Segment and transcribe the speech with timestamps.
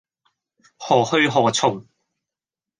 [0.79, 1.85] 何去何從